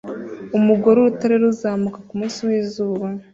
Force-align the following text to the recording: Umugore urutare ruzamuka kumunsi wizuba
Umugore 0.57 0.95
urutare 0.99 1.35
ruzamuka 1.43 1.99
kumunsi 2.07 2.39
wizuba 2.47 3.05